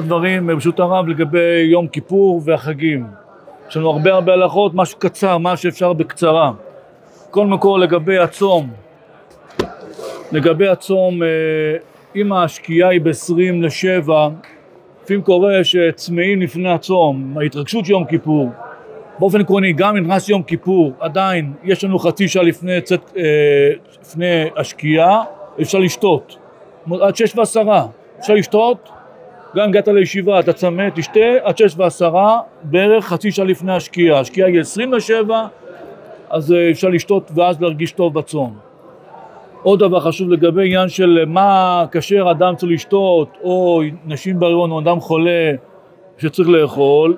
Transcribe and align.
דברים 0.00 0.46
ברשות 0.46 0.80
הרב 0.80 1.08
לגבי 1.08 1.68
יום 1.70 1.88
כיפור 1.88 2.42
והחגים. 2.44 3.06
יש 3.68 3.76
לנו 3.76 3.90
הרבה 3.90 4.12
הרבה 4.12 4.32
הלכות, 4.32 4.72
משהו 4.74 4.98
קצר, 4.98 5.38
מה 5.38 5.56
שאפשר 5.56 5.92
בקצרה. 5.92 6.52
כל 7.30 7.46
לגבי 7.82 8.18
הצום, 8.18 8.70
לגבי 10.32 10.68
הצום, 10.68 11.22
אה, 11.22 11.28
אם 12.16 12.32
השקיעה 12.32 12.88
היא 12.88 13.00
ב-20 13.00 13.62
לשבע, 13.62 14.28
לפעמים 15.02 15.22
קורה 15.22 15.64
שצמאים 15.64 16.42
לפני 16.42 16.72
הצום, 16.72 17.34
ההתרגשות 17.40 17.84
של 17.84 17.92
יום 17.92 18.04
כיפור. 18.04 18.48
באופן 19.18 19.40
עקרוני, 19.40 19.72
גם 19.72 19.96
אם 19.96 20.04
נכנס 20.04 20.28
יום 20.28 20.42
כיפור, 20.42 20.92
עדיין 21.00 21.52
יש 21.64 21.84
לנו 21.84 21.98
חצי 21.98 22.28
שעה 22.28 22.42
לפני, 22.42 22.80
צאת, 22.80 23.10
אה, 23.16 23.22
לפני 24.02 24.44
השקיעה, 24.56 25.22
אפשר 25.60 25.78
לשתות. 25.78 26.36
עד 27.00 27.16
שש 27.16 27.36
ועשרה, 27.36 27.86
אפשר 28.20 28.34
לשתות, 28.34 28.88
גם 29.56 29.68
הגעת 29.68 29.88
לישיבה, 29.88 30.40
אתה 30.40 30.52
צמא, 30.52 30.88
תשתה, 30.94 31.20
עד 31.42 31.58
שש 31.58 31.74
ועשרה, 31.76 32.40
בערך 32.62 33.04
חצי 33.04 33.30
שעה 33.30 33.44
לפני 33.44 33.72
השקיעה. 33.72 34.20
השקיעה 34.20 34.48
היא 34.48 34.60
עשרים 34.60 34.92
לשבע, 34.92 35.46
אז 36.30 36.52
אה, 36.52 36.70
אפשר 36.70 36.88
לשתות 36.88 37.30
ואז 37.34 37.60
להרגיש 37.60 37.92
טוב 37.92 38.14
בצום. 38.14 38.58
עוד 39.62 39.78
דבר 39.78 40.00
חשוב 40.00 40.30
לגבי 40.30 40.66
עניין 40.66 40.88
של 40.88 41.24
מה 41.26 41.84
כאשר 41.90 42.30
אדם 42.30 42.56
צריך 42.56 42.72
לשתות, 42.72 43.38
או 43.42 43.82
נשים 44.06 44.40
בהריון 44.40 44.70
או 44.70 44.80
אדם 44.80 45.00
חולה 45.00 45.52
שצריך 46.18 46.48
לאכול, 46.48 47.16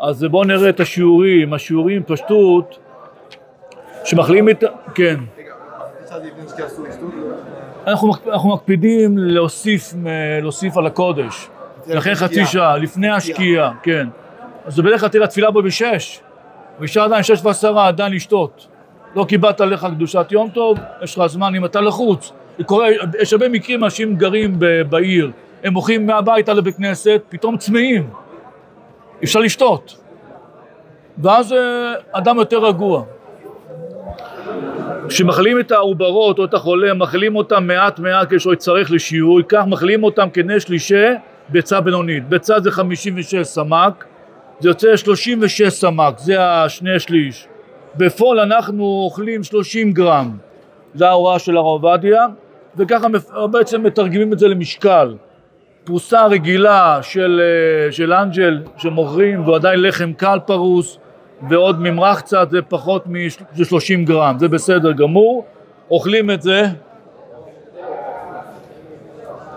אז 0.00 0.24
בואו 0.24 0.44
נראה 0.44 0.68
את 0.68 0.80
השיעורים, 0.80 1.54
השיעורים 1.54 2.02
פשטות 2.06 2.78
שמחלימים 4.04 4.48
את... 4.48 4.64
כן. 4.94 5.16
אנחנו, 7.86 8.12
אנחנו 8.32 8.54
מקפידים 8.54 9.18
להוסיף, 9.18 9.94
להוסיף 10.42 10.76
על 10.76 10.86
הקודש, 10.86 11.48
לכן 11.86 12.14
חצי 12.14 12.46
שעה, 12.46 12.76
לפני 12.76 13.10
השקיעה, 13.10 13.72
כן. 13.82 14.08
אז 14.64 14.80
בדרך 14.80 15.00
כלל 15.00 15.08
תראה 15.08 15.26
תפילה 15.26 15.50
בו 15.50 15.62
בשש, 15.62 16.20
ואישה 16.78 17.04
עדיין 17.04 17.22
שש 17.22 17.44
ועשרה 17.44 17.88
עדיין 17.88 18.12
לשתות. 18.12 18.66
לא 19.14 19.24
קיבלת 19.24 19.60
עליך 19.60 19.86
קדושת 19.94 20.26
יום 20.30 20.48
טוב, 20.50 20.78
יש 21.02 21.18
לך 21.18 21.26
זמן 21.26 21.54
אם 21.54 21.64
אתה 21.64 21.80
לחוץ. 21.80 22.32
קורה, 22.66 22.88
יש 23.20 23.32
הרבה 23.32 23.48
מקרים, 23.48 23.84
אנשים 23.84 24.16
גרים 24.16 24.58
בעיר, 24.88 25.30
הם 25.64 25.74
הולכים 25.74 26.06
מהביתה 26.06 26.52
לבית 26.52 26.76
כנסת, 26.76 27.22
פתאום 27.28 27.56
צמאים, 27.56 28.10
אפשר 29.24 29.40
לשתות. 29.40 29.98
ואז 31.18 31.52
אה, 31.52 31.94
אדם 32.12 32.38
יותר 32.38 32.58
רגוע. 32.58 33.04
כשמחלים 35.12 35.60
את 35.60 35.72
העוברות 35.72 36.38
או 36.38 36.44
את 36.44 36.54
החולה, 36.54 36.94
מחלים 36.94 37.36
אותם 37.36 37.66
מעט 37.66 37.98
מעט 37.98 38.34
כשהוא 38.34 38.52
יצטרך 38.52 38.90
לשיעור, 38.90 39.40
כך 39.48 39.64
מחלים 39.66 40.02
אותם 40.02 40.30
כני 40.32 40.60
שלישי 40.60 41.06
ביצה 41.48 41.80
בינונית. 41.80 42.28
ביצה 42.28 42.60
זה 42.60 42.70
56 42.70 43.34
סמ"ק, 43.46 44.04
זה 44.60 44.68
יוצא 44.68 44.96
36 44.96 45.62
סמ"ק, 45.62 46.18
זה 46.18 46.42
השני 46.42 46.98
שליש. 46.98 47.46
בפועל 47.96 48.40
אנחנו 48.40 48.84
אוכלים 49.04 49.42
30 49.42 49.92
גרם, 49.92 50.36
זו 50.94 51.04
ההוראה 51.04 51.38
של 51.38 51.56
הרב 51.56 51.66
עובדיה, 51.84 52.26
וככה 52.76 53.06
בעצם 53.50 53.82
מתרגמים 53.82 54.32
את 54.32 54.38
זה 54.38 54.48
למשקל. 54.48 55.14
פרוסה 55.84 56.26
רגילה 56.26 56.98
של, 57.02 57.40
אה, 57.40 57.92
של 57.92 58.12
אנג'ל 58.12 58.58
שמוכרים, 58.76 59.44
והוא 59.44 59.56
עדיין 59.56 59.82
לחם 59.82 60.12
קל 60.12 60.38
פרוס, 60.46 60.98
ועוד 61.48 61.80
ממרח 61.80 62.20
קצת, 62.20 62.50
זה 62.50 62.62
פחות 62.62 63.06
מ-30 63.06 64.04
גרם, 64.04 64.36
זה 64.38 64.48
בסדר 64.48 64.92
גמור. 64.92 65.44
אוכלים 65.90 66.30
את 66.30 66.42
זה, 66.42 66.66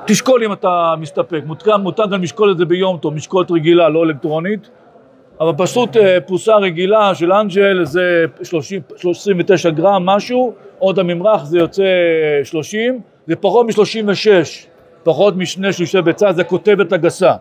תשקול 0.05 0.43
אם 0.43 0.53
אתה 0.53 0.93
מסתפק, 0.99 1.41
מותר, 1.79 2.07
גם 2.11 2.23
לשקול 2.23 2.51
את 2.51 2.57
זה 2.57 2.65
ביום 2.65 2.97
טוב, 2.97 3.13
משקולת 3.13 3.51
רגילה, 3.51 3.89
לא 3.89 4.03
אלקטרונית. 4.03 4.69
אבל 5.39 5.51
פשוט 5.57 5.97
אה, 5.97 6.21
פרוסה 6.21 6.55
רגילה 6.55 7.15
של 7.15 7.31
אנג'ל 7.31 7.85
זה 7.85 8.25
30, 8.43 8.81
29 9.09 9.69
גרם 9.69 10.05
משהו, 10.05 10.53
עוד 10.79 10.99
הממרח 10.99 11.43
זה 11.43 11.57
יוצא 11.57 11.83
30, 12.43 12.99
זה 13.27 13.35
פחות 13.35 13.65
מ-36, 13.65 14.27
פחות 15.03 15.35
משני 15.37 15.73
שלישי 15.73 16.01
ביצה, 16.01 16.33
זה 16.33 16.43
כותבת 16.43 16.93
הגסה. 16.93 17.33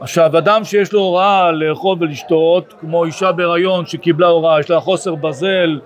עכשיו, 0.00 0.38
אדם 0.38 0.64
שיש 0.64 0.92
לו 0.92 1.00
הוראה 1.00 1.52
לאכול 1.52 1.96
ולשתות, 2.00 2.74
כמו 2.80 3.04
אישה 3.04 3.32
בהיריון 3.32 3.86
שקיבלה 3.86 4.26
הוראה, 4.26 4.60
יש 4.60 4.70
לה 4.70 4.80
חוסר 4.80 5.14
בזל, 5.14 5.80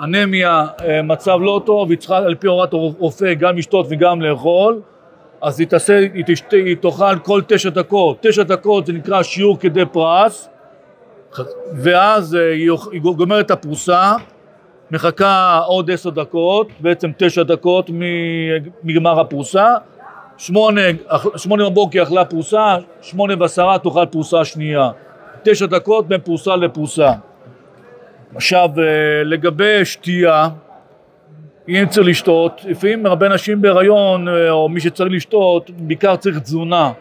אנמיה, 0.00 0.66
אה, 0.84 1.02
מצב 1.02 1.38
לא 1.40 1.62
טוב, 1.66 1.90
היא 1.90 1.98
צריכה 1.98 2.16
על 2.16 2.34
פי 2.34 2.46
הוראת 2.46 2.72
רופא 2.72 3.34
גם 3.34 3.56
לשתות 3.56 3.86
וגם 3.88 4.22
לאכול, 4.22 4.80
אז 5.42 5.60
היא, 5.60 5.68
תעשה, 5.68 5.98
היא, 6.14 6.24
תשתה, 6.26 6.56
היא 6.56 6.76
תאכל 6.76 7.18
כל 7.18 7.42
תשע 7.46 7.70
דקות, 7.70 8.16
תשע 8.20 8.42
דקות 8.42 8.86
זה 8.86 8.92
נקרא 8.92 9.22
שיעור 9.22 9.58
כדי 9.60 9.84
פרס, 9.92 10.48
ואז 11.72 12.34
אה, 12.34 12.52
היא, 12.52 12.70
היא 12.92 13.00
גומרת 13.00 13.46
את 13.46 13.50
הפרוסה, 13.50 14.12
מחכה 14.90 15.58
עוד 15.66 15.90
עשר 15.90 16.10
דקות, 16.10 16.68
בעצם 16.80 17.10
תשע 17.16 17.42
דקות 17.42 17.90
מגמר 18.82 19.20
הפרוסה, 19.20 19.74
שמונה, 20.38 20.80
שמונה 21.36 21.70
בבוקר 21.70 22.02
אכלה 22.02 22.24
פרוסה, 22.24 22.76
שמונה 23.02 23.34
ועשרה 23.40 23.78
תאכל 23.78 24.06
פרוסה 24.06 24.44
שנייה, 24.44 24.90
תשע 25.42 25.66
דקות 25.66 26.08
בין 26.08 26.20
פרוסה 26.20 26.56
לפרוסה. 26.56 27.12
עכשיו 28.34 28.68
אה, 28.78 28.84
לגבי 29.24 29.84
שתייה 29.84 30.48
אם 31.68 31.84
צריך 31.90 32.06
לשתות, 32.06 32.60
לפעמים 32.68 33.06
הרבה 33.06 33.28
נשים 33.28 33.62
בהיריון 33.62 34.28
אה, 34.28 34.50
או 34.50 34.68
מי 34.68 34.80
שצריך 34.80 35.12
לשתות, 35.12 35.70
בעיקר 35.70 36.16
צריך 36.16 36.38
תזונה. 36.38 36.92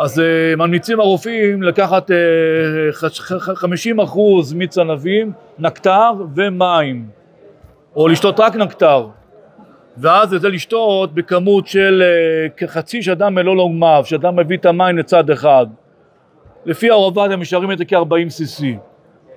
אז 0.00 0.18
uh, 0.18 0.56
ממליצים 0.56 1.00
הרופאים 1.00 1.62
לקחת 1.62 2.10
uh, 2.10 2.14
50 3.54 4.00
אחוז 4.00 4.52
מיץ 4.52 4.78
ענבים, 4.78 5.32
נקטר 5.58 6.10
ומים, 6.36 7.06
או 7.96 8.08
לשתות 8.08 8.40
רק 8.40 8.56
נקטר, 8.56 9.06
ואז 9.96 10.28
זה 10.28 10.48
לשתות 10.48 11.14
בכמות 11.14 11.66
של 11.66 12.02
uh, 12.02 12.50
כחצי 12.56 13.02
שאדם 13.02 13.34
מלוא 13.34 13.56
לוגמיו, 13.56 14.02
שאדם 14.04 14.36
מביא 14.36 14.56
את 14.56 14.66
המים 14.66 14.98
לצד 14.98 15.30
אחד. 15.30 15.66
לפי 16.66 16.90
הרובד 16.90 17.28
הם 17.32 17.40
משארים 17.40 17.72
את 17.72 17.78
זה 17.78 17.84
כ-40 17.84 18.28
cc. 18.28 18.64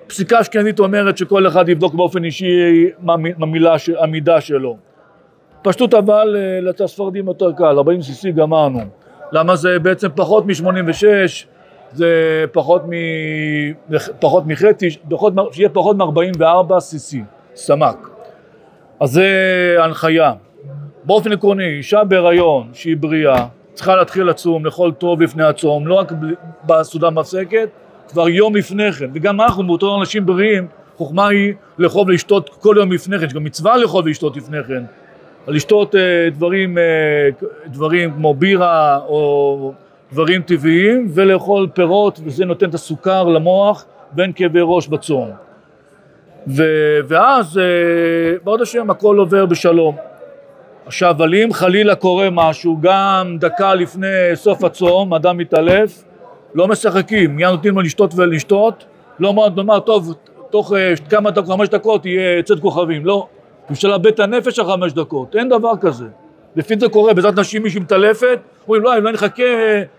פסיקה 0.06 0.40
אשכנזית 0.40 0.78
אומרת 0.78 1.18
שכל 1.18 1.46
אחד 1.46 1.68
יבדוק 1.68 1.94
באופן 1.94 2.24
אישי 2.24 2.46
מה 2.98 3.14
המידה 3.98 4.40
שלו. 4.40 4.76
פשטות 5.62 5.94
אבל 5.94 6.36
אה, 6.38 6.60
לצד 6.60 6.86
ספרדים 6.86 7.26
יותר 7.26 7.52
קל, 7.52 7.64
40 7.64 8.00
cc 8.00 8.30
גמרנו. 8.30 8.80
למה 9.32 9.56
זה 9.56 9.78
בעצם 9.78 10.08
פחות 10.14 10.46
מ-86, 10.46 11.04
זה 11.92 12.44
פחות, 12.52 12.82
מ... 12.88 12.92
פחות 14.20 14.46
מחצי, 14.46 14.90
שיהיה 15.52 15.68
פחות 15.68 15.96
מ-44 15.96 16.70
cc, 16.70 17.16
סמ"ק. 17.54 18.13
אז 19.00 19.10
זה 19.10 19.28
הנחיה. 19.80 20.32
באופן 21.04 21.32
עקרוני, 21.32 21.64
אישה 21.64 22.04
בהיריון 22.04 22.68
שהיא 22.72 22.96
בריאה, 22.96 23.46
צריכה 23.74 23.96
להתחיל 23.96 24.24
לצום, 24.24 24.64
לאכול 24.64 24.92
טוב 24.92 25.22
לפני 25.22 25.44
הצום, 25.44 25.86
לא 25.86 25.94
רק 25.94 26.12
בסעודה 26.66 27.10
מפסקת, 27.10 27.68
כבר 28.08 28.28
יום 28.28 28.56
לפני 28.56 28.92
כן, 28.92 29.10
וגם 29.14 29.40
אנחנו 29.40 29.66
באותו 29.66 30.00
אנשים 30.00 30.26
בריאים, 30.26 30.66
חוכמה 30.96 31.28
היא 31.28 31.54
לאכול 31.78 32.08
ולשתות 32.08 32.50
כל 32.60 32.76
יום 32.78 32.92
לפני 32.92 33.18
כן, 33.18 33.26
יש 33.26 33.34
גם 33.34 33.44
מצווה 33.44 33.76
לאכול 33.76 34.04
ולשתות 34.04 34.36
לפני 34.36 34.64
כן, 34.68 34.82
לשתות 35.48 35.94
uh, 35.94 35.98
דברים, 36.34 36.78
uh, 36.78 37.44
דברים 37.66 38.12
כמו 38.12 38.34
בירה 38.34 38.96
או 38.96 39.72
דברים 40.12 40.42
טבעיים 40.42 41.06
ולאכול 41.14 41.68
פירות 41.74 42.20
וזה 42.24 42.44
נותן 42.44 42.68
את 42.68 42.74
הסוכר 42.74 43.24
למוח 43.24 43.84
ואין 44.16 44.32
כאבי 44.34 44.60
ראש 44.62 44.88
בצום. 44.88 45.30
ו- 46.48 46.98
ואז 47.08 47.56
uh, 47.56 48.44
בעוד 48.44 48.60
השם 48.60 48.90
הכל 48.90 49.18
עובר 49.18 49.46
בשלום. 49.46 49.96
עכשיו, 50.86 51.10
אבל 51.10 51.34
אם 51.34 51.52
חלילה 51.52 51.94
קורה 51.94 52.28
משהו, 52.30 52.78
גם 52.80 53.36
דקה 53.40 53.74
לפני 53.74 54.06
סוף 54.34 54.64
הצום, 54.64 55.14
אדם 55.14 55.36
מתעלף, 55.36 56.04
לא 56.54 56.68
משחקים, 56.68 57.36
מיד 57.36 57.48
נותנים 57.48 57.74
לו 57.74 57.80
לשתות 57.80 58.12
ולשתות, 58.16 58.84
לא 59.18 59.34
נאמר, 59.56 59.80
טוב, 59.80 60.14
תוך 60.50 60.72
uh, 60.72 61.10
כמה 61.10 61.30
דקות, 61.30 61.48
חמש 61.48 61.68
דקות 61.68 62.06
יהיה 62.06 62.42
צאת 62.42 62.60
כוכבים, 62.60 63.06
לא, 63.06 63.26
בשביל 63.70 63.92
לאבד 63.92 64.06
את 64.06 64.20
הנפש 64.20 64.58
על 64.58 64.66
חמש 64.66 64.92
דקות, 64.92 65.36
אין 65.36 65.48
דבר 65.48 65.72
כזה. 65.80 66.06
לפי 66.56 66.74
זה 66.80 66.88
קורה, 66.88 67.14
בעזרת 67.14 67.38
נשים 67.38 67.62
מישהי 67.62 67.80
מתעלפת, 67.80 68.38
אומרים 68.66 68.82
לא, 68.82 68.98
אם 68.98 69.04
לא 69.04 69.12
נחכה 69.12 69.42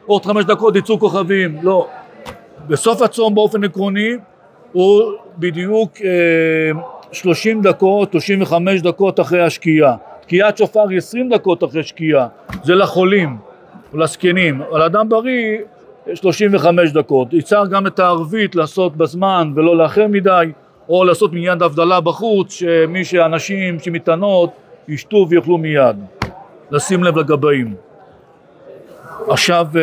עוד 0.05 0.25
חמש 0.25 0.45
דקות 0.45 0.75
יצאו 0.75 0.99
כוכבים, 0.99 1.57
לא. 1.61 1.87
בסוף 2.67 3.01
הצום 3.01 3.35
באופן 3.35 3.63
עקרוני 3.63 4.11
הוא 4.75 5.11
בדיוק 5.37 5.91
אה, 6.03 6.81
שלושים 7.11 7.61
דקות, 7.61 8.11
שלושים 8.11 8.41
וחמש 8.41 8.81
דקות 8.81 9.19
אחרי 9.19 9.41
השקיעה. 9.41 9.95
תקיעת 10.21 10.57
שופר 10.57 10.89
היא 10.89 10.97
עשרים 10.97 11.29
דקות 11.29 11.63
אחרי 11.63 11.83
שקיעה, 11.83 12.27
זה 12.63 12.75
לחולים, 12.75 13.37
לזקנים, 13.93 14.61
אבל 14.61 14.81
אדם 14.81 15.09
בריא 15.09 15.57
35 16.13 16.91
דקות. 16.91 17.33
יצר 17.33 17.65
גם 17.65 17.87
את 17.87 17.99
הערבית 17.99 18.55
לעשות 18.55 18.95
בזמן 18.95 19.51
ולא 19.55 19.77
לאחר 19.77 20.07
מדי, 20.07 20.45
או 20.89 21.03
לעשות 21.03 21.33
מיד 21.33 21.61
הבדלה 21.61 22.01
בחוץ, 22.01 22.53
שמי 22.53 23.05
שאנשים 23.05 23.79
שמטענות 23.79 24.49
ישתו 24.87 25.27
ויאכלו 25.29 25.57
מיד. 25.57 25.95
לשים 26.71 27.03
לב 27.03 27.17
לגבאים. 27.17 27.75
עכשיו, 29.27 29.67
אה, 29.75 29.81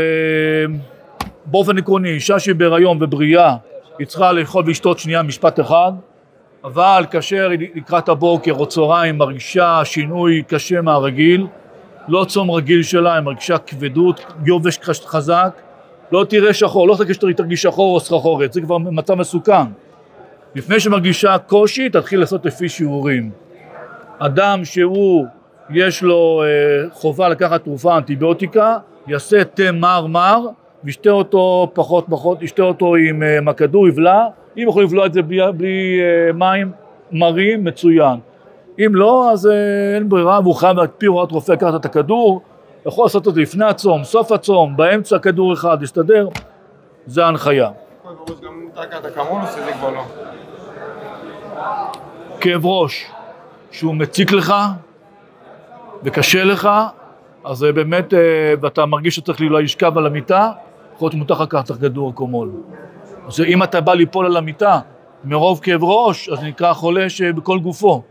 באופן 1.46 1.78
עקרוני, 1.78 2.10
אישה 2.10 2.38
שהיא 2.38 2.54
בהיריון 2.54 2.98
ובריאה, 3.00 3.56
היא 3.98 4.06
צריכה 4.06 4.32
לאכול 4.32 4.64
ולשתות 4.66 4.98
שנייה 4.98 5.22
משפט 5.22 5.60
אחד, 5.60 5.92
אבל 6.64 7.04
כאשר 7.10 7.50
היא 7.50 7.68
לקראת 7.74 8.08
הבוקר 8.08 8.52
או 8.52 8.66
צהריים 8.66 9.18
מרגישה 9.18 9.80
שינוי 9.84 10.42
קשה 10.46 10.80
מהרגיל, 10.80 11.46
לא 12.08 12.24
צום 12.28 12.50
רגיל 12.50 12.82
שלה, 12.82 13.14
היא 13.14 13.20
מרגישה 13.20 13.58
כבדות, 13.58 14.24
יובש 14.46 14.78
חזק, 15.04 15.60
לא 16.12 16.24
תראה 16.28 16.54
שחור, 16.54 16.88
לא 16.88 16.96
תרגיש 16.96 17.16
שתרגיש 17.16 17.62
שחור 17.62 17.94
או 17.94 18.00
סחרחורת, 18.00 18.52
זה 18.52 18.60
כבר 18.60 18.78
מצב 18.78 19.14
מסוכן. 19.14 19.64
לפני 20.54 20.80
שמרגישה 20.80 21.38
קושי, 21.38 21.88
תתחיל 21.88 22.20
לעשות 22.20 22.46
לפי 22.46 22.68
שיעורים. 22.68 23.30
אדם 24.18 24.64
שהוא, 24.64 25.26
יש 25.70 26.02
לו 26.02 26.42
אה, 26.44 26.90
חובה 26.92 27.28
לקחת 27.28 27.64
תרופה 27.64 27.96
אנטיביוטיקה, 27.96 28.78
יעשה 29.06 29.44
תה 29.44 29.72
מר 29.72 30.06
מר, 30.06 30.46
וישתה 30.84 31.10
אותו 31.10 31.70
פחות 31.74 32.06
פחות, 32.10 32.42
ישתה 32.42 32.62
אותו 32.62 32.94
עם 32.94 33.22
אה, 33.22 33.40
מכדור, 33.40 33.88
יבלע, 33.88 34.26
אם 34.56 34.64
יכול 34.68 34.82
לבלוע 34.82 35.06
את 35.06 35.12
זה 35.12 35.22
בלי, 35.22 35.52
בלי 35.56 36.00
אה, 36.00 36.32
מים 36.32 36.72
מרים, 37.12 37.64
מצוין. 37.64 38.18
אם 38.78 38.94
לא, 38.94 39.30
אז 39.32 39.46
אה, 39.46 39.52
אין 39.94 40.08
ברירה, 40.08 40.40
והוא 40.40 40.54
חייב 40.54 40.78
על 40.78 40.86
פי 40.98 41.06
הוראת 41.06 41.30
רופא 41.32 41.52
לקחת 41.52 41.74
את 41.74 41.84
הכדור, 41.84 42.42
יכול 42.86 43.04
לעשות 43.04 43.28
את 43.28 43.34
זה 43.34 43.40
לפני 43.40 43.64
הצום, 43.64 44.04
סוף 44.04 44.32
הצום, 44.32 44.76
באמצע 44.76 45.18
כדור 45.18 45.52
אחד, 45.52 45.80
להסתדר, 45.80 46.28
זה 47.06 47.24
ההנחיה. 47.24 47.70
כאב 52.40 52.66
ראש 52.66 53.06
שהוא 53.70 53.94
מציק 53.94 54.32
לך 54.32 54.54
וקשה 56.02 56.44
לך, 56.44 56.68
אז 57.44 57.62
באמת, 57.62 58.14
ואתה 58.60 58.86
מרגיש 58.86 59.16
שצריך 59.16 59.40
אולי 59.40 59.62
לשכב 59.62 59.98
על 59.98 60.06
המיטה, 60.06 60.50
יכול 61.02 61.18
להיות 61.18 61.28
שמותר 61.28 61.42
לקחת 61.42 61.70
כדור 61.70 62.10
אקומול. 62.10 62.50
אז 63.26 63.40
אם 63.40 63.62
אתה 63.62 63.80
בא 63.80 63.94
ליפול 63.94 64.26
על 64.26 64.36
המיטה 64.36 64.80
מרוב 65.24 65.60
כאב 65.62 65.84
ראש, 65.84 66.28
אז 66.28 66.42
נקרא 66.42 66.72
חולה 66.72 67.10
שבכל 67.10 67.58
גופו. 67.58 68.02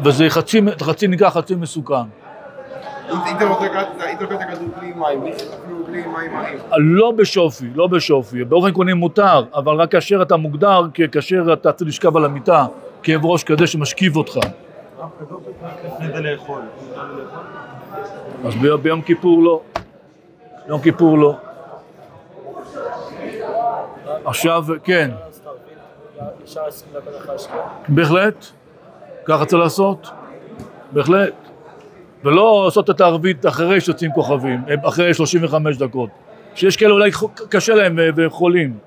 וזה 0.00 0.26
חצי, 0.28 0.60
חצי 0.82 1.08
נקרא 1.08 1.30
חצי 1.30 1.54
מסוכן. 1.54 1.94
היית 3.24 3.40
לוקח 3.40 4.34
את 4.34 4.40
הכדור 4.40 4.68
בלי 4.80 4.92
מים, 4.92 5.22
אפילו 5.26 5.84
בלי 5.86 6.02
מים 6.06 6.34
מרים. 6.34 6.58
לא 6.76 7.10
בשופי, 7.10 7.66
לא 7.74 7.86
בשופי. 7.86 8.44
באופן 8.44 8.68
עקרוני 8.68 8.92
מותר, 8.92 9.44
אבל 9.54 9.74
רק 9.74 9.92
כאשר 9.92 10.22
אתה 10.22 10.36
מוגדר, 10.36 10.82
כאשר 11.12 11.52
אתה 11.52 11.72
צריך 11.72 11.88
לשכב 11.88 12.16
על 12.16 12.24
המיטה, 12.24 12.66
כאב 13.02 13.26
ראש 13.26 13.44
כזה 13.44 13.66
שמשכיב 13.66 14.16
אותך. 14.16 14.38
אז 18.44 18.54
ביום 18.82 19.02
כיפור 19.02 19.42
לא. 19.42 19.60
ביום 20.66 20.80
כיפור 20.80 21.18
לא. 21.18 21.36
עכשיו, 24.24 24.64
כן. 24.84 25.10
בהחלט, 27.88 28.46
ככה 29.24 29.46
צריך 29.46 29.62
לעשות, 29.62 30.10
בהחלט. 30.92 31.34
ולא 32.24 32.62
לעשות 32.64 32.90
את 32.90 33.00
הערבית 33.00 33.46
אחרי 33.46 33.80
שיוצאים 33.80 34.12
כוכבים, 34.12 34.60
אחרי 34.82 35.14
35 35.14 35.76
דקות. 35.76 36.10
שיש 36.54 36.76
כאלה 36.76 36.92
אולי 36.92 37.10
קשה 37.48 37.74
להם 37.74 37.98
וחולים. 38.16 38.78